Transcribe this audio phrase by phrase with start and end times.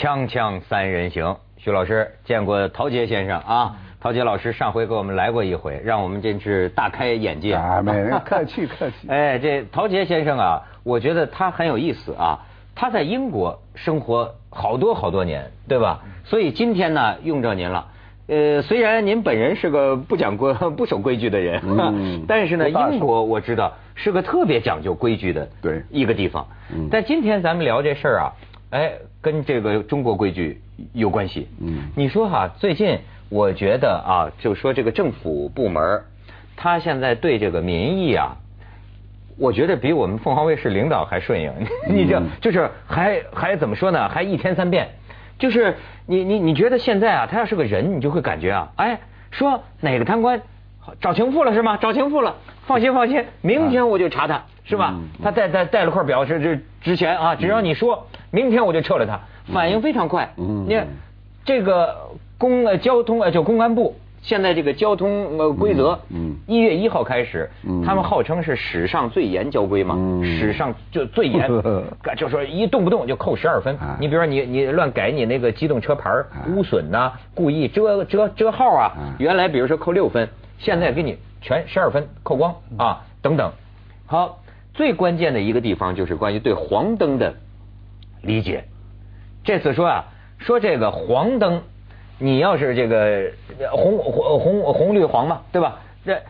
[0.00, 3.76] 锵锵三人行，徐老师见过陶杰先生啊？
[4.00, 7.52] 陶杰老师上回给我们来过一回，让我们真是大开眼界。
[7.52, 9.06] 啊，没人客气 客气。
[9.08, 12.38] 哎，这陶杰先生啊，我觉得他很有意思啊。
[12.74, 16.00] 他在英国生活好多好多年，对吧？
[16.24, 17.88] 所以今天呢，用着您了。
[18.28, 26.46] 呃，虽然您本人是个不讲规、 不守规矩的人，嗯 但是呢，英国我知道是个特别讲究规矩的对一个地方。
[26.72, 28.32] 嗯但今天咱们聊这事儿啊，
[28.70, 30.60] 哎，跟这个中国规矩
[30.92, 31.48] 有关系。
[31.60, 36.02] 嗯你说哈，最近我觉得啊，就说这个政府部门，
[36.56, 38.36] 他现在对这个民意啊，
[39.38, 41.52] 我觉得比我们凤凰卫视领导还顺应。
[41.88, 44.08] 你这就是还还怎么说呢？
[44.08, 44.88] 还一天三变，
[45.38, 49.00] 就是你你你觉得现在啊，他要是个人，你就会感觉啊，哎，
[49.32, 50.40] 说哪个贪官
[51.00, 51.76] 找情妇了是吗？
[51.76, 54.94] 找情妇了，放心放心，明天我就查他，是吧？
[54.94, 59.20] 嗯他带带带了块表是这值钱啊，只要你说，明天我就撤了他，
[59.52, 60.32] 反应非常快。
[60.36, 60.66] 嗯。
[60.68, 60.86] 你看
[61.44, 61.96] 这个
[62.38, 67.82] 公呃交通呃就公安部现在这个交通呃规则，嗯一月一号开始，嗯。
[67.82, 70.24] 他们号称是史上最严交规嘛，嗯。
[70.24, 71.48] 史上就最严，
[72.16, 73.74] 就说一动不动就扣十二分。
[73.76, 73.96] 啊。
[73.98, 76.44] 你比如说你你乱改你那个机动车牌儿啊。
[76.48, 83.50] 污损呐，故意遮遮遮号啊啊，原来比如说扣六分，现在给你全十二分扣光啊等等。
[84.06, 84.40] 好，
[84.74, 87.34] 最关键的一个地方就是关于对黄灯的
[88.22, 88.64] 理解。
[89.42, 90.04] 这次说啊，
[90.38, 91.62] 说这个黄灯，
[92.18, 95.80] 你要是这个呃红红红红绿黄嘛，对吧？
[96.04, 96.22] 这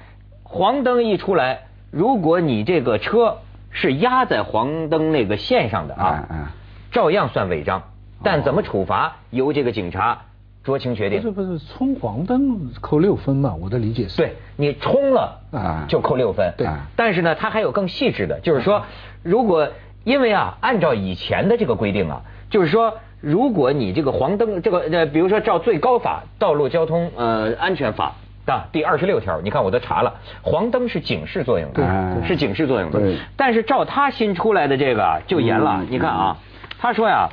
[0.43, 3.39] 黄灯一出来，如果你这个车
[3.71, 6.53] 是压在黄灯那个线上的啊啊啊，
[6.93, 7.83] 照样算违章，
[8.23, 10.23] 但怎么处罚由这个警察
[10.65, 11.21] 酌情决定。
[11.21, 13.55] 不是不是，冲黄灯扣六分嘛？
[13.61, 14.17] 我的理解是。
[14.17, 16.53] 对你冲了啊就扣六分。
[16.57, 18.85] 对但是呢，它还有更细致的，就是说，
[19.23, 19.69] 如果
[20.05, 28.15] 因为啊，按照以前的这个规定啊，就是说，如果你这个黄灯，这个呃，比如说照最高法《道路交通呃安全法》
[28.53, 32.99] 啊第二十六条，你看我都查了，黄灯是警示作用的，是警示作用的。
[33.37, 36.37] 但是照他新出来的这个啊就严了嗯，你看啊，
[36.79, 37.29] 他说呀，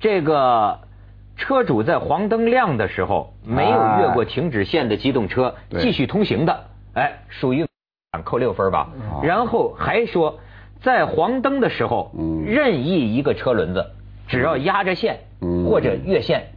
[0.00, 0.78] 这个
[1.36, 6.64] 车主在黄灯亮的时候没有越过停止线的机动车继续通行的，
[6.94, 7.66] 哎，属于
[8.24, 8.88] 扣六分吧。
[9.10, 9.20] 哦。
[9.24, 10.38] 然后还说，
[10.82, 13.86] 在黄灯的时候，嗯任意一个车轮子
[14.26, 16.48] 只要压着线嗯或者越线。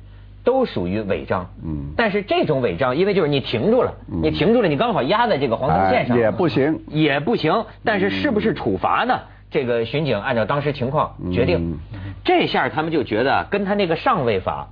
[0.43, 7.65] 都属于违章，嗯但是这种违章，因为就是你停住了，嗯你停住了，你刚好压在这个黄灯线上，哎也不行也不行。
[7.83, 9.21] 但是是不是处罚呢？
[9.49, 11.79] 这个巡警按照当时情况决定。
[12.23, 14.67] 这下他们就觉得跟他那个上位法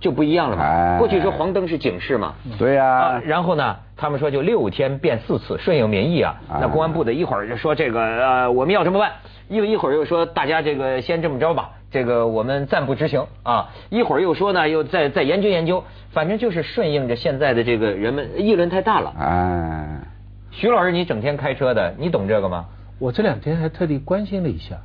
[0.00, 0.62] 就不一样了嘛。
[0.64, 2.34] 哎过去说黄灯是警示嘛。
[2.58, 6.34] 对呀、啊，然后呢，他们说就六天变四次，顺应民意啊。
[6.48, 9.12] 啊那公安部的一会儿就说这个呃我们要这么办，
[9.48, 13.68] 一一会儿又说大家这个先这么着吧，这个我们暂不执行啊。
[13.90, 19.12] 一会儿又说呢，又再再研究研究，反正就是顺应着现在的这个人们议论太大了。
[19.18, 20.00] 哎，
[20.50, 22.64] 徐老师，你整天开车的，你懂这个吗？
[22.98, 24.76] 我这两天还特地关心了一下，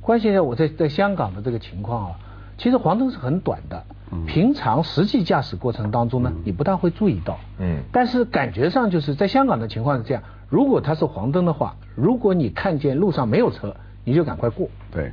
[0.00, 2.10] 关心一下我在在香港的这个情况啊。
[2.56, 3.96] 其实黄灯是很短的，嗯
[4.26, 7.38] 平常实际驾驶过程当中呢，你不大会注意到。
[7.58, 13.74] 嗯但是感觉上就是在香港的情况是这样，如果它是黄灯的话，如果你看见路上没有车，
[14.04, 14.68] 你就赶快过。
[14.90, 15.12] 对，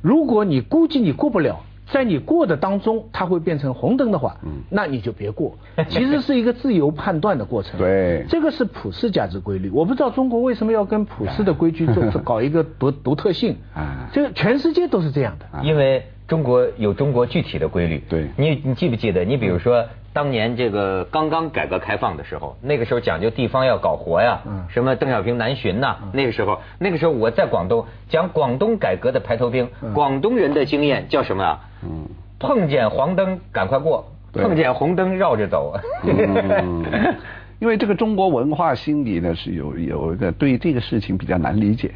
[0.00, 5.58] 如果你估计你过不了，在你过的当中，它会变成红灯的话，嗯那你就别过。
[5.88, 7.78] 其实是一个自由判断的过程。
[7.78, 9.68] 对这个是普世价值规律。
[9.70, 13.56] 我不知道中国为什么要跟普世的规矩做 做搞一个独独特性。
[13.74, 15.46] 啊这个全世界都是这样的。
[15.58, 18.02] 啊因为中国有中国具体的规律。
[18.08, 18.28] 对。
[18.36, 19.24] 你你记不记得？
[19.24, 24.64] 你比如说当年这个刚刚改革开放的时候，那个时候讲究地方要搞活呀，嗯。
[24.68, 31.60] 什么邓小平南巡呐，那个时候，那个时候我在广东讲广东改革的排头兵，广东人的经验叫什么啊？
[31.82, 32.06] 嗯，
[32.38, 34.42] 碰见黄灯赶快过，对。
[34.42, 35.74] 碰见红灯绕着走。
[36.04, 36.84] 嗯。
[37.60, 41.92] 因为这个中国文化心理呢是有有一个对这个事情比较难理解，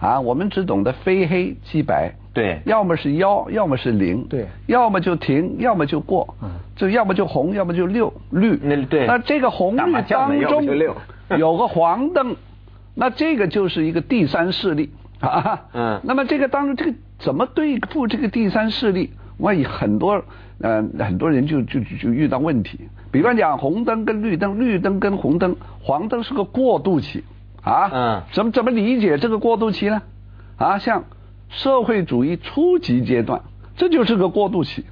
[0.00, 2.60] 啊，我们只懂得非黑即白，对。
[2.64, 4.46] 要么是幺，要么是零，对。
[4.66, 6.50] 要么就停，要么就过，嗯。
[6.76, 9.06] 就要么就红，要么就绿绿，那对。
[9.06, 10.64] 那这个红绿当中
[11.38, 12.36] 有个黄灯，
[12.94, 14.90] 那这个就是一个第三势力。
[15.20, 16.00] 啊，嗯。
[16.04, 19.10] 那么这个当中这个怎么对付这个第三势力？
[19.38, 20.22] 万一很多
[20.60, 22.78] 呃很多人就就就就遇到问题，
[23.10, 27.24] 比方讲红灯跟绿灯，绿灯跟红灯，黄灯是个过渡期。
[27.62, 28.22] 啊，嗯。
[28.32, 30.02] 怎么怎么理解这个过渡期呢？
[30.56, 31.04] 啊，像
[31.52, 33.42] 社会主义初级阶段，
[33.76, 34.84] 这就是个过渡期，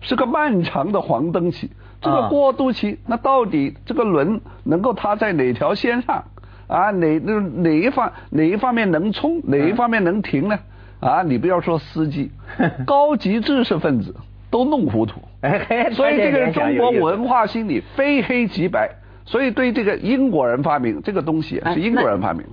[0.00, 1.70] 是个漫长的黄灯期。
[2.00, 6.24] 这个啊过渡期，那到底这个轮能够它在哪条线上？
[6.66, 10.58] 啊，哪哪哪一方哪一方面能冲，哪一方面能停呢？
[11.00, 12.30] 啊，你不要说司机，
[12.84, 14.14] 高级知识分子
[14.50, 15.20] 都弄糊涂。
[15.94, 18.90] 所以这个中国文化心理非黑即白，
[19.24, 22.44] 所以对这个英国人发明这个东西是英国人发明。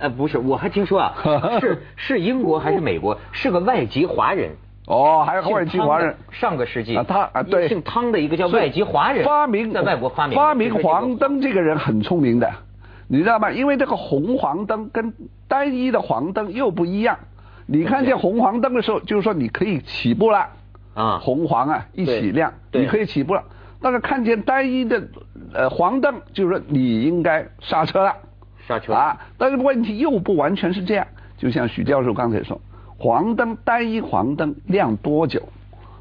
[0.00, 1.14] 呃，不是，我还听说啊，
[1.60, 3.16] 是是英国还是美国？
[3.32, 4.50] 是个外籍华人。
[4.86, 6.16] 哦，还有外籍华人。
[6.30, 12.50] 上个世纪啊，他啊对，姓汤的一个叫外籍华人发明在外国发明发明黄灯这个人很聪明的，
[13.06, 13.52] 你知道吗？
[13.52, 15.12] 因为这个红黄灯跟
[15.46, 17.18] 单一的黄灯又不一样。
[17.66, 20.48] 你看见红黄灯的时候，就是说你可以起步了。
[20.94, 23.44] 啊，红黄啊一起亮，你可以起步了。
[23.80, 25.00] 但是看见单一的
[25.54, 28.12] 呃黄灯，就是说你应该刹车了。
[28.92, 31.06] 啊，但是问题又不完全是这样。
[31.36, 32.60] 就像许教授刚才说，
[32.98, 35.42] 黄灯单一黄灯亮多久？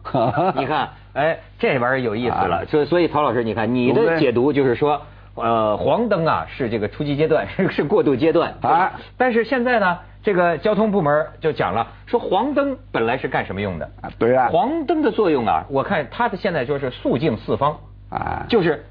[0.55, 2.65] 你看，哎，这玩意儿有意思了。
[2.65, 5.01] 所所以曹老师，你看你的解读就是说，
[5.35, 8.99] 呃，黄灯啊是这个初级阶段，是是过渡阶段啊。
[9.17, 9.99] 但是现在呢？
[10.21, 13.89] 这个交通部门就讲了，说黄灯本来是干什么用的？
[14.01, 14.49] 啊，对啊。
[14.51, 17.77] 黄灯的作用啊，我看他的现在说是肃静四方
[18.09, 18.83] 啊，就是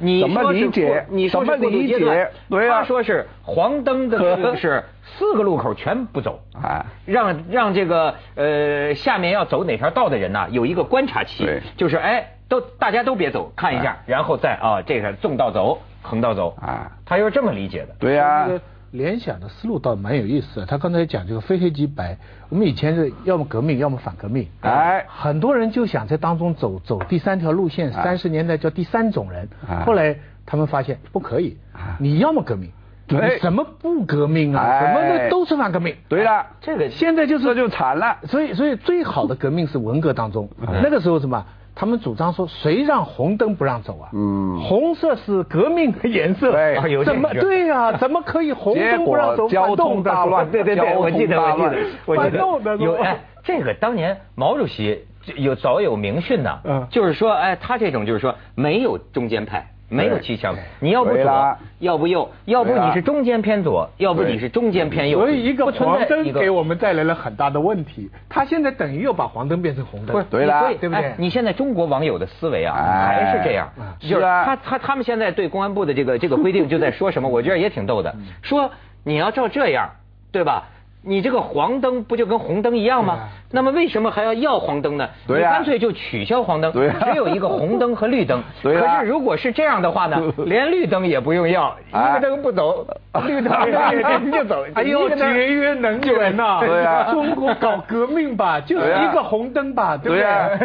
[0.00, 1.06] 你怎么理解？
[1.10, 2.30] 你怎么理解？
[2.48, 2.78] 对啊。
[2.80, 4.18] 他说是黄灯的
[4.56, 11.44] 是四个路口全不走啊，让让这个呃下面要走哪条道的人呢有一个观察期，
[11.76, 17.94] 就是哎都大家都别走，看一下，然后再啊这个纵道走，横道走啊，他又是这么理解的。
[17.98, 18.48] 对呀。
[18.90, 29.48] 联想的思路倒蛮有意思的，他刚才讲这个非黑即白，我们以前是要么革命，要么反革命，哎，很多人就想在当中走走第三条路线，三十年代叫第三种人，
[29.86, 31.56] 后来他们发现不可以，
[31.98, 32.70] 你要么革命，
[33.06, 41.46] 对，什么不革命啊，什么的都是反革命，对了，这个现在就是这就惨了，所以所以最好的革命是文革当中，那个时候什么？
[41.80, 44.10] 他们主张说，谁让红灯不让走啊？
[44.12, 47.90] 嗯，红色是革命的颜色，对，怎么对呀？
[47.96, 49.48] 怎么可以红灯不让走？
[49.48, 55.06] 交通大乱，对对对，我记得我记得，我记得有哎，这个当年毛主席
[55.36, 59.66] 有早有明训呐，嗯，就是说哎，他这种就是说没有中间派。
[59.90, 65.18] 没有七枪，你要不左，要不右，要不你是中间偏左，要不你是中间偏右。
[65.18, 68.08] 所以一个黄灯给我们带来了很大的问题。
[68.28, 70.24] 他现在等于又把黄灯变成红灯。
[70.30, 71.14] 对了，对不对？
[71.18, 72.74] 你现在中国网友的思维啊，
[73.06, 77.28] 还是这样，就是他他他们现在对公安部的这个这个规定就在说什么？
[77.28, 78.70] 我觉得也挺逗的，说
[79.02, 79.90] 你要照这样，
[80.30, 80.68] 对吧？
[81.02, 83.28] 你这个黄灯不就跟红灯一样吗？
[83.52, 85.08] 那么为什么还要要黄灯呢？
[85.26, 88.42] 你干脆就取消黄灯，只有一个红灯和绿灯。
[88.62, 92.86] 可是如果是这样的话呢， 连绿灯也不用要，一个灯不走，
[93.26, 94.64] 绿灯人就走。
[94.74, 95.24] 哎呦，节
[95.54, 96.60] 约能源呐！
[96.60, 100.18] 对呀，中国搞革命吧，就是一个红灯吧，对不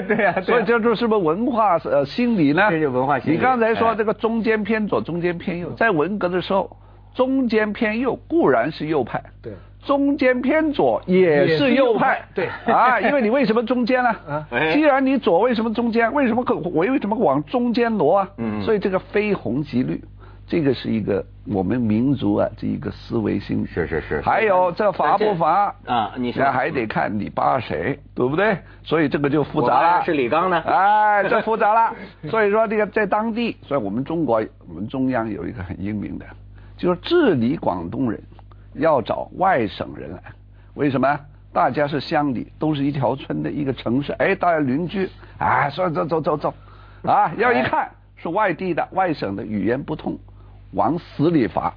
[0.03, 0.15] 对？
[0.15, 2.67] 对呀，所以叫做什么文化呃心理呢？
[2.69, 3.37] 这就文化心理。
[3.37, 6.77] 你刚才说这个中间偏左，中间偏右，在文革的时候，
[7.15, 9.23] 中间偏右固然是右派。
[9.41, 9.53] 对。
[9.85, 14.09] 中间偏左也是右派，对啊，因为你为什么中间呢？
[14.27, 16.11] 啊，既然你左，为什么中间？
[16.11, 18.29] 为什么可我为什么往中间挪啊？
[18.37, 20.03] 嗯，所以这个非红即绿，
[20.47, 23.67] 这个是一个我们民族啊这一个思维心理。
[23.67, 24.21] 是是是。
[24.21, 26.13] 还有这罚不罚啊？
[26.17, 28.57] 你那还得看你扒谁，对不对？
[28.83, 30.03] 所以这个就复杂了。
[30.03, 30.63] 是李刚呢？
[30.65, 31.95] 哎，这复杂了。
[32.31, 36.25] 所以说这个在当地，所以我们中国我们中央有一个很英明的，
[36.75, 38.19] 就是治理广东人。
[38.77, 40.21] 要找外省人来，
[40.73, 41.19] 为什么？
[41.53, 46.53] 大家是乡里，都是一条村的一个城市，哎，大家邻居，哎，说走走走走，
[47.03, 50.19] 啊，要一看是外地的、外省的，语言不通，
[50.73, 51.73] 往死里罚，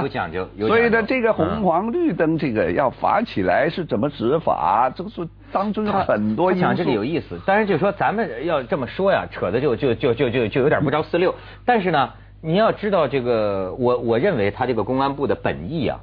[0.00, 0.48] 有讲究。
[0.66, 4.90] 所以呢，这个红黄绿灯这个要罚起来是怎么执法？
[4.96, 6.50] 这个是当中有很多。
[6.54, 11.34] 讲这个有意思，当然就说咱们要这么说呀，扯的就就就就就就有点不着四六。
[11.66, 12.10] 但是呢。
[12.46, 15.98] 你要知道这个，我我认为他这个公安部的本意啊，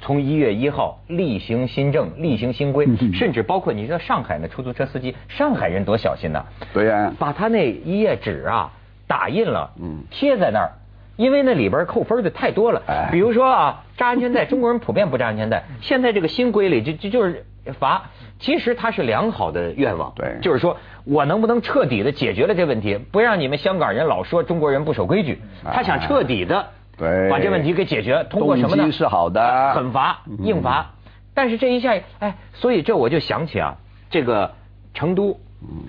[0.00, 8.70] 从一月一号厉行新政、厉行新规，甚至包括你知道上海那出租车司机，上海人多小心呐，对呀，把他那一页纸啊
[9.08, 9.72] 打印了，
[10.12, 10.70] 贴在那儿，
[11.16, 18.10] 因为那里边扣分的太多了，比如说啊，扎安全带，中国人普遍不扎安全带，现在这个新规里就就就是罚。
[18.38, 25.40] 其实他是良好的愿望，对，就是说我能不能彻底的解决了这问题，不让你们香港人老说中国人不守规矩。
[25.64, 26.66] 他想彻底的
[26.98, 28.92] 对把这问题给解决，通过什么呢？
[28.92, 30.90] 是好的，狠罚硬罚。
[31.32, 33.76] 但是这一下，哎，所以这我就想起啊，
[34.10, 34.52] 这个
[34.92, 35.40] 成都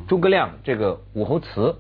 [0.08, 1.76] 诸葛亮这个武侯祠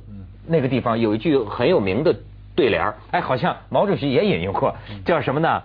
[0.46, 2.16] 那个地方有一句很有名的
[2.56, 4.76] 对联哎，好像毛主席也引用过，
[5.06, 5.64] 叫什么呢？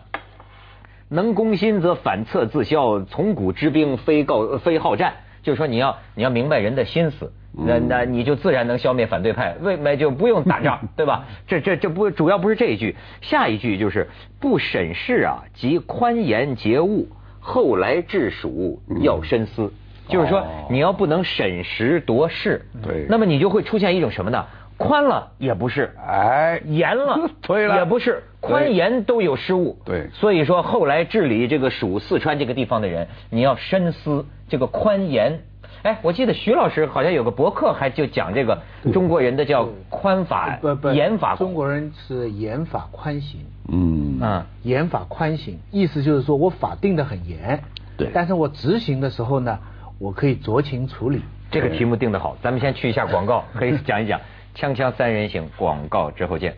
[1.10, 5.12] 能攻心则反侧自消，从古之兵非告非好战，
[5.42, 11.26] 就是说你要你要明白人的心思，那那你就自然能消灭反对派，为没就不用打仗， 对吧？
[11.48, 17.08] 这这这不主要不是这一句，下一句就是不审事啊，即宽严节物，
[17.40, 19.72] 后来治蜀要深思，
[20.06, 24.46] 就是说你要不能审时度势，对，那么你就会出现一种什么呢？
[24.80, 29.76] 宽了也不是，哎，严了 对了也不是，宽严都有失误。
[29.84, 35.40] 对，所以说后来治理这个蜀四川这个地方的人，你要深思这个宽严。
[35.82, 40.58] 哎，我记得徐老师好像有个博客，还就讲这个中国人的叫宽法、
[40.94, 41.36] 严法。
[41.36, 43.40] 中国人是严法宽刑。
[43.68, 47.62] 嗯啊，严法宽刑，意思就是说我法定的很严，
[47.98, 49.58] 对，但是我执行的时候呢，
[49.98, 51.20] 我可以酌情处理。
[51.50, 54.20] 这个题目定的好，咱们先去一下广告，可以讲一讲。
[54.54, 56.56] 锵锵三人行，广告之后见。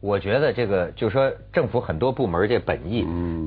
[0.00, 3.02] 我觉得这个就是说，政府很多部门这本意，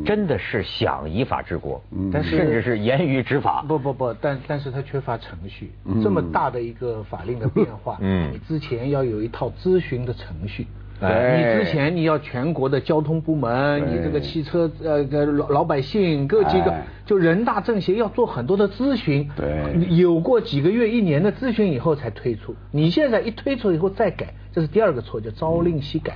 [0.05, 3.65] 真的是想依法治国，但甚至是严于执法。
[3.67, 5.71] 不不不，但但是它缺乏程序。
[6.03, 10.67] 这么大的一个法令的变化，你之前要有一套咨询的程序。
[11.01, 16.73] 你之前你要全国的交通部门，你这个汽车呃老老百姓各几个，
[17.05, 22.55] 就人大政协要做很多的咨询，对，有过几个月一年的咨询以后才推出。
[22.71, 26.13] 你现在一推出以后再改，这是第二个错，叫朝令夕改，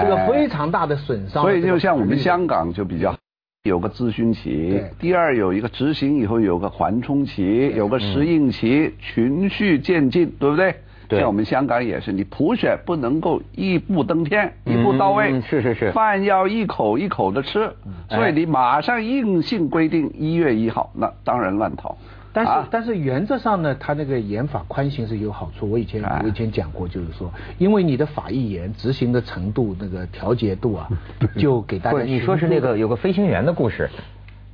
[0.00, 1.42] 这个非常大的损伤。
[1.42, 3.14] 所以就像我们香港就比较
[3.64, 10.76] 有个咨询期，第二有一个执行以后有个缓冲期，有个适应期，循序渐进，对不对？
[11.10, 15.40] 像我们香港也是，你普选不能够一步登天，一步到位。
[15.42, 15.92] 是是是。
[15.92, 17.72] 饭要一口一口的吃，
[18.08, 21.96] 所以你马上硬性规定一月一号，那当然乱套。
[22.32, 25.70] 但是但是原则上呢，他那个严法宽刑是有好处。
[25.70, 30.88] 我以前我以前讲过，就是说，因为你的法一严，执行的程度那个调节度啊，
[31.38, 32.00] 就给大家。
[32.00, 33.88] 你说是那个有个飞行员的故事。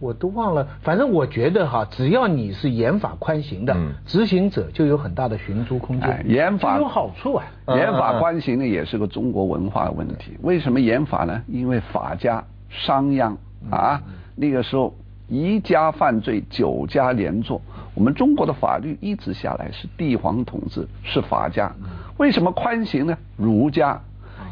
[0.00, 3.76] 我都忘了，反正我觉得哈，只要你是严法宽刑的，
[4.06, 6.24] 执行者就有很大的寻租空间。
[6.26, 7.44] 严法有好处啊，
[7.76, 10.38] 严法宽刑呢也是个中国文化问题。
[10.40, 11.42] 为什么严法呢？
[11.46, 13.36] 因为法家商鞅
[13.70, 14.02] 啊，
[14.34, 14.94] 那个时候
[15.28, 17.60] 一家犯罪九家连坐。
[17.94, 21.70] 我们中国的法律一直下来是帝皇统治，是法家。
[22.16, 23.18] 为什么宽刑呢？
[23.36, 24.00] 儒家。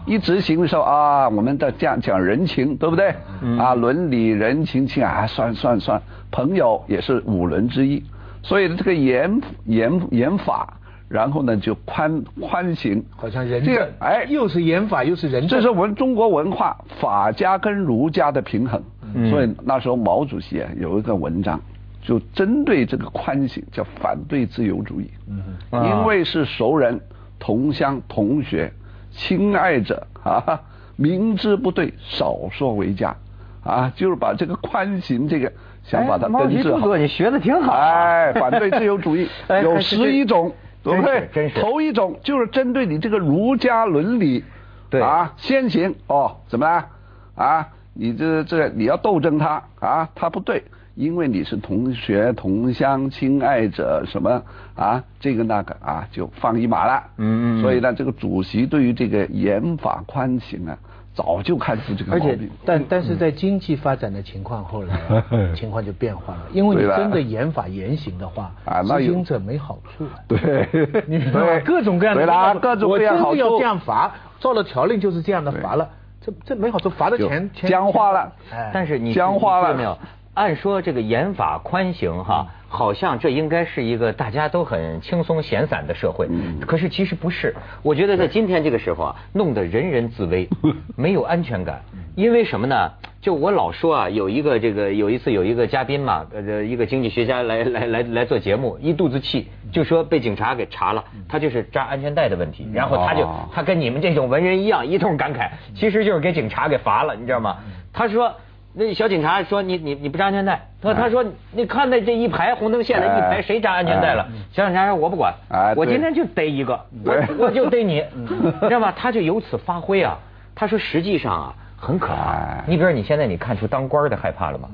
[0.09, 3.15] 一执行的时候啊，我们在讲讲人情，对不对？
[3.59, 6.00] 啊，伦理人情情啊，算算算，
[6.31, 8.03] 朋友也是五伦之一。
[8.43, 15.47] 所以这个严严严法，然后呢就宽宽刑，好像人这个，哎，又是严法又是人。
[15.47, 18.83] 这是我们中国文化法家跟儒家的平衡。
[19.31, 21.61] 所以那时候毛主席啊有一个文章，
[22.00, 25.11] 就针对这个宽刑，叫反对自由主义。
[25.29, 26.99] 嗯，因为是熟人、
[27.38, 28.73] 同乡、同学。
[29.11, 30.61] 亲爱者啊，
[30.97, 33.17] 明知不对，少说为佳
[33.65, 35.53] 啊，就是把这个宽刑这个
[35.85, 36.97] 想把它根治好。
[36.97, 37.73] 你学的挺好。
[37.73, 39.29] 哎，反对自由主义
[39.62, 41.29] 有十一种，对不对？
[41.33, 41.61] 真是。
[41.61, 44.45] 头一种就是针对你这个儒家伦理，
[44.91, 46.87] 对啊，先行哦，怎么了
[47.35, 47.69] 啊？
[47.95, 50.62] 你这这你要斗争他啊，他不对。
[50.99, 54.43] 因为你是同学、同乡、亲爱者什么
[54.75, 57.05] 啊，这个那个啊，就放一马了。
[57.19, 57.62] 嗯嗯。
[57.62, 60.76] 所以呢，这个主席对于这个严法宽刑啊，
[61.14, 62.31] 早就看出这个毛病。
[62.31, 64.99] 而且，但但是在经济发展的情况后来，
[65.55, 66.40] 情况就变化了。
[66.52, 68.50] 因为你真的严法严刑的话，
[68.85, 70.05] 执行者没好处。
[70.26, 70.69] 对。
[71.07, 72.23] 你说各种各样的。
[72.23, 73.31] 对啦，各种各样好处。
[73.31, 75.88] 我真的要这样罚，照了条令就是这样的罚了，
[76.21, 78.33] 这这没好处，罚的钱钱僵化了。
[78.73, 79.97] 但是你僵化了没有？
[80.38, 86.28] 按说这个严法宽刑哈，好像这应该是一个大家都很轻松闲散的社会。
[86.61, 87.52] 可是其实不是，
[87.83, 90.49] 我觉得在今天这个时候啊，弄得人人自危，
[90.97, 91.83] 没有安全感。
[92.14, 92.92] 因为什么呢？
[93.21, 102.68] 就我老说啊，有一个这个有一次有一个嘉宾嘛，呃，一个经济学家来来来来做节目，一肚子气，就说被警察给查了，他就是扎安全带的问题。
[102.73, 107.57] 然后他就他跟你们这种文人一样，一通感慨，其实就是给警察给罚了，你知道吗？
[107.92, 108.33] 他说。
[108.78, 115.35] 那小警察说：“你你你不扎安全带。”他他说：“你看那这一排红灯线的一排，谁扎安全带了？”小警察说：“我不管，
[115.76, 118.04] 我今天就逮一个，我我就逮你，
[118.68, 120.16] 知道吧？”他就由此发挥啊。
[120.54, 122.62] 他说：“实际上啊，很可怕。
[122.68, 124.68] 你比如你现在你看出当官的害怕了吗？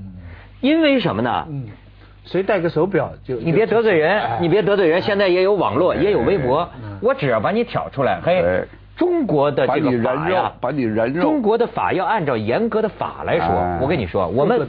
[0.60, 1.46] 因为什么呢？
[2.26, 5.00] 谁戴个手表就你别得罪人，你别得罪人。
[5.00, 6.68] 现在也有网络，也有微博，
[7.00, 8.64] 我只要把你挑出来，嘿。”
[8.96, 11.22] 中国的这个法呀，把你人肉。
[11.22, 14.68] 中国的法要按照严格的法来说，我跟你说，我们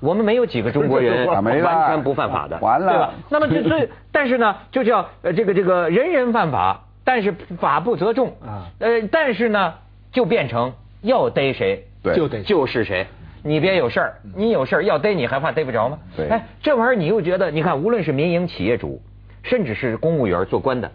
[0.00, 3.10] 我们没有几个中国人完全不犯法的，完了，对吧？
[3.30, 8.68] 那么这这， 但是呢，就叫呃这个这个人人犯法，但是法不责众啊。
[8.78, 9.74] 呃，但是呢，
[10.12, 13.06] 就变成要逮谁就得就是谁，
[13.42, 15.98] 你别有事儿，你有事儿要逮你还怕逮不着吗？
[16.16, 19.00] 对，哎，这玩意儿你又觉得，你看，无论是民营企业主，
[19.42, 20.90] 甚至是公务员做官的。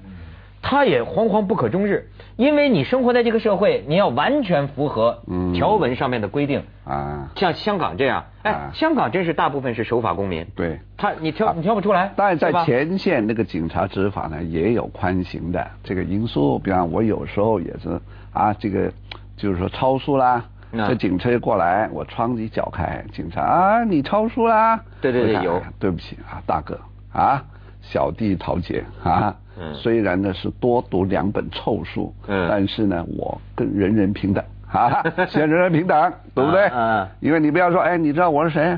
[0.61, 5.21] 他也惶惶不可终日，因为你生活在这个社会，你要完全符合
[5.53, 7.31] 条文上面的规定啊。
[7.35, 10.45] 像香港这样，哎，香港真是大部分是守法公民。
[10.55, 12.13] 对，他你挑你挑不出来。
[12.15, 16.59] 但是在前线那个警察执法呢，也有宽刑的这个因素。
[16.59, 17.99] 比方我有时候也是
[18.31, 18.91] 啊，这个
[19.35, 20.45] 就是说超速啦。
[20.87, 24.81] 这警车过来，我窗子一搅开，警察啊，你超速啦！
[25.01, 25.61] 对对对，有。
[25.79, 26.79] 对不起啊，大哥
[27.11, 27.43] 啊，
[27.81, 29.35] 小弟陶杰啊，
[29.73, 32.13] 虽然呢是多读两本臭书，
[32.49, 36.67] 但是呢我跟人人平等啊，先 人人平等，对不对？
[36.73, 37.07] 嗯。
[37.19, 38.77] 因为你不要说，哎，你知道我是谁？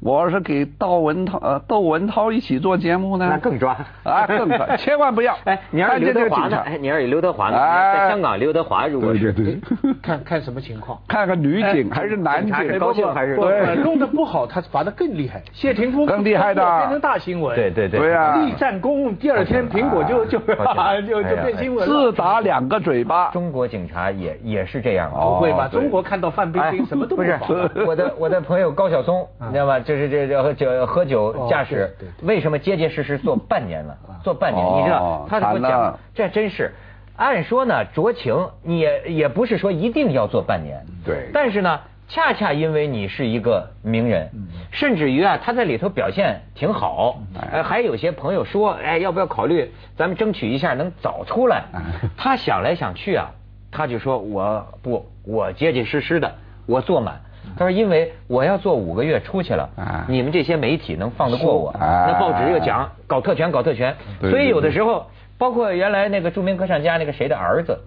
[0.00, 5.36] 我要是给窦文涛呃窦文涛一起做节目呢，那更抓啊更抓， 千万不要。
[5.44, 6.56] 哎，你要是刘德华呢？
[6.64, 7.58] 哎，你要是刘德华呢？
[7.58, 9.32] 在香港，刘德华如果是
[10.00, 13.74] 看看什么情况，看看女警还是男警，高兴还是对。
[13.82, 15.42] 弄得不好，他罚的更厉害。
[15.52, 17.56] 谢霆锋更厉害的，变成大新闻。
[17.56, 23.30] 对对对，对啊，立战功，第二天苹果就就就就变新闻，自打两个嘴巴。
[23.32, 25.66] 中国警察也也是这样，不会吧？
[25.66, 27.36] 中国看到范冰冰什么都不是。
[27.84, 29.80] 我的我的朋友高晓松，你知道吗？
[29.88, 30.70] 就是这这这。
[30.70, 31.90] 呃，喝酒驾驶，
[32.22, 33.96] 为什么结结实实坐半年了？
[34.22, 35.26] 坐半年，你知道？
[35.30, 35.98] 他怎么讲？
[36.14, 36.74] 这真是，
[37.16, 40.84] 按说呢，酌情，你也也不是说一定要做半年。
[41.06, 41.30] 对。
[41.32, 44.30] 但是呢，恰恰因为你是一个名人，
[44.70, 47.18] 甚至于啊，他在里头表现挺好，
[47.50, 51.64] 呃，还有些朋友说，哎，要不要考虑咱们争取一下能早出来？
[52.18, 53.30] 他想来想去啊，
[53.70, 56.34] 他就说我不，我结结实实的，
[56.66, 57.22] 我坐满。
[57.56, 59.68] 他说：“因为我要做五个月出去了，
[60.08, 61.74] 你们这些媒体能放得过我？
[61.78, 63.94] 那报纸又讲搞特权，搞特权，
[64.30, 65.06] 所以有的时候，
[65.38, 67.78] 包括原来那个著名歌唱家那个谁的儿子，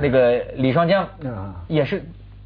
[0.00, 1.08] 那个李双江，
[1.68, 2.02] 也是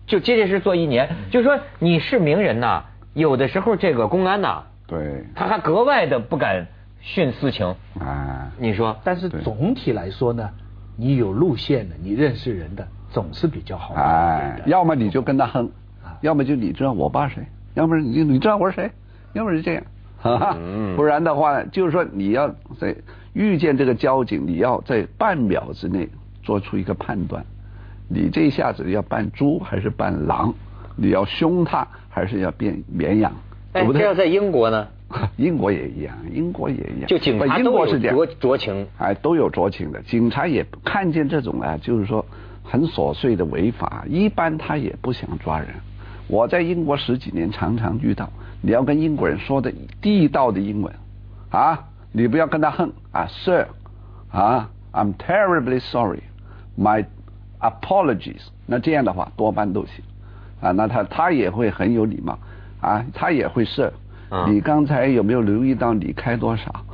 [0.07, 1.09] 就结结实实做一年。
[1.31, 2.83] 就说你是名人呐，
[3.15, 6.67] 有的时候这个公安呐，对，他还格外的不敢
[7.03, 7.75] 徇私情。
[8.01, 8.97] 啊，你说？
[9.05, 10.49] 但是总体来说呢，
[10.97, 13.95] 你有路线的，你认识人的，总是比较好。
[13.95, 15.71] 哎，要么你就跟他哼。”
[16.21, 17.43] 要么就你知道我爸谁，
[17.75, 18.91] 要不然你你知道我是谁，
[19.33, 22.49] 要不然就这样，不然的话就是说你要
[22.79, 22.95] 在
[23.35, 26.09] 遇见这个交警，你要在半秒之内
[26.43, 27.45] 做出一个判断，
[28.09, 30.53] 你这一下子要扮猪还是扮狼，
[30.97, 33.33] 你要凶他还是要变绵羊，
[33.73, 34.01] 对不对？
[34.01, 34.89] 这要在英国呢？
[35.39, 42.23] 英国也一样，英国也一样，就警察都有酌酌情，哎，都有酌情的，警察也看见这种啊，就是说
[42.63, 45.69] 很琐碎的违法，一般他也不想抓人。
[46.29, 48.29] 我在英国十几年，常常遇到
[48.61, 50.95] 你要跟英国人说的地道的英文
[51.51, 53.67] 啊，你不要跟他横啊，Sir，
[54.31, 57.07] 啊，I'm terribly sorry，my
[57.61, 58.43] apologies。
[58.67, 60.05] 那这样的话多半都行
[60.61, 62.39] 啊，那他他也会很有礼貌
[62.81, 63.93] 啊，他也会 Sir，
[64.47, 66.85] 你刚才有没有留意到你开多少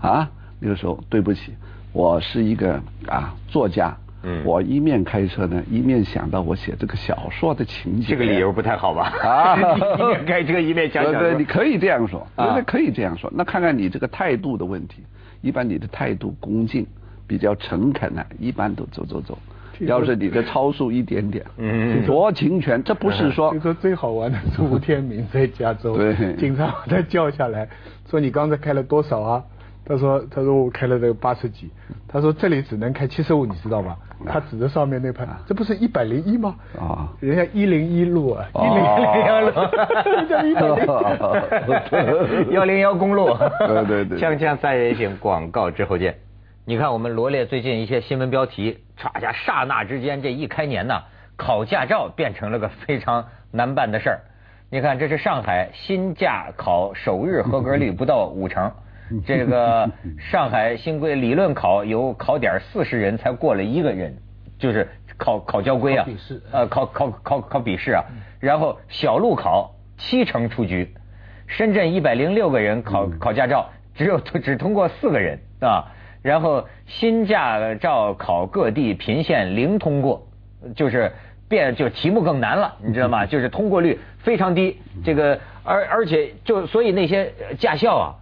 [0.00, 0.30] 啊？
[0.60, 1.52] 那个时候对不起，
[1.92, 3.96] 我是一个啊作家。
[4.44, 8.08] 我一面开车呢，一面想到我写这个小说的情节。
[8.08, 9.12] 这个理由不太好吧？
[9.22, 9.56] 啊，
[9.98, 11.20] 一面开车一面讲小说。
[11.20, 13.32] 对对，你可以这样说，对，可以这样说。
[13.34, 15.02] 那看看你这个态度的问题，
[15.42, 16.86] 一般你的态度恭敬，
[17.26, 19.38] 比较诚恳呢，一般都走走走。
[19.80, 23.50] 要是你的超速一点点，嗯，酌情权，这不是说。
[23.50, 27.68] 听说最好玩的是吴天明在加州，对，警察把他叫下来，
[28.08, 29.44] 说你刚才开了多少啊？
[29.86, 31.70] 他说：“他说我开了这个八十几，
[32.08, 33.94] 他说这里只能开七十五，你知道吗？
[34.26, 36.56] 他指着上面那排，这不是一百零一吗？
[36.78, 38.82] 啊，人家一零一路啊，一零
[39.26, 39.50] 幺路，
[40.26, 43.36] 叫一百零幺零幺公路。
[43.58, 46.16] 对对对，锵锵三人行，广告之后见。
[46.64, 50.94] 你看我们罗列最近一些新闻标题，唰下刹那之间，这一开年呢，
[51.36, 54.20] 考驾照变成了个非常难办的事儿。
[54.70, 58.72] 你看，这是上海新驾考首日合格率不到五成。”
[59.26, 64.16] 这个上海新规理论考有考点四十人才过了一个人，
[64.58, 66.04] 就是考考交规啊，
[66.52, 68.02] 呃考考考考笔试啊，
[68.40, 70.94] 然后小路考七成出局，
[71.46, 75.84] 深圳一百零六个人考考驾照，只有只通过四个人啊，
[76.22, 80.26] 然后新驾照考各地频现零通过，
[80.74, 81.12] 就是
[81.46, 83.26] 变就题目更难了，你知道吗？
[83.28, 88.14] 就是通过率非常低，这个而而且就所以那些驾校啊。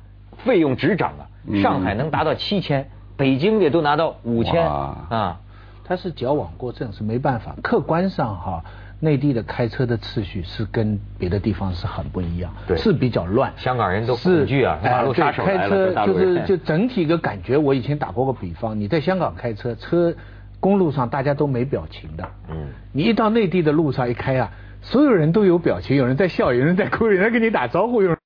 [0.45, 1.23] 费用直涨啊！
[1.63, 5.41] 上海能达到七千，北京也都拿到五千啊！
[5.85, 7.57] 他是矫枉过正，是没办法。
[7.63, 8.65] 客观上哈，
[9.01, 13.53] 内地的开车的次序是跟别的地方是很不一样，对是比较乱。
[13.57, 17.59] 香港人都恐惧啊，马路杀手开车就是就整体一个感觉。
[17.59, 20.15] 我以前打过个比方，你在香港开车，车
[20.61, 22.25] 公路上大家都没表情的。
[22.49, 22.69] 嗯。
[22.93, 28.17] 你一到内地的路上一开啊，所有人都有表情，有人在笑，有人在哭，有人跟你打招呼，有人。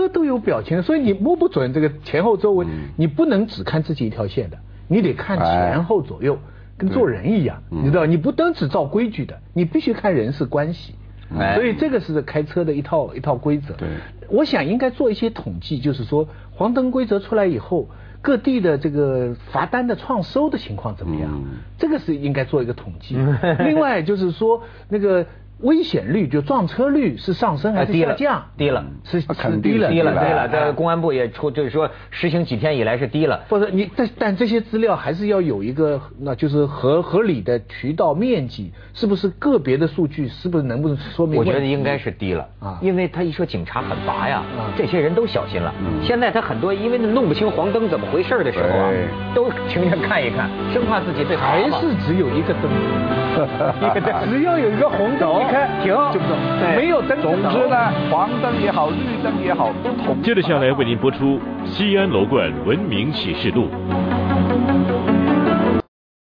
[0.00, 4.58] 车都有表情，所以你摸不准这个前后周围，你不能只看自己一条线的，
[4.88, 6.38] 你得看前后左右，
[6.76, 10.94] 跟做人一样，你知道，你不单只照规矩的，你必须看人事关系。
[11.54, 13.74] 所以这个是开车的一套一套规则。
[13.74, 13.88] 对，
[14.28, 17.88] 我想应该做一些统计，就是说黄灯规则出来以后，
[18.20, 21.30] 各地的这个罚单的创收的情况怎么样？
[21.78, 23.16] 这个是应该做一个统计。
[23.64, 25.26] 另外就是说那个。
[25.62, 28.42] 危险率就撞车率是上升还是下降？
[28.56, 29.26] 低了，是是
[29.62, 30.48] 低了，低了，低了。
[30.48, 33.40] 在公安部也出，就是说实行几天以来是低了。
[33.48, 41.38] 不是你，但但这些资料还是要有一个，那就是合合理的渠道面积，是不是个别的数据，是不是能不能说明？
[41.38, 44.42] 我觉得应该是低了啊，因为他一说警察很乏呀，
[44.76, 45.74] 这些人都小心了。
[46.02, 48.90] 现在他很多因为弄不清黄灯怎么回事的时候啊，
[49.34, 52.70] 都停下看一看，生怕自己被还是只有一个灯，
[54.30, 55.49] 只要有一个红灯。
[55.50, 56.36] 开停就不走，
[56.76, 57.20] 没有灯。
[57.20, 60.22] 总之呢，黄灯也好，绿灯也好，都同。
[60.22, 63.64] 接着下来为您播出《西安楼冠文明启示录》。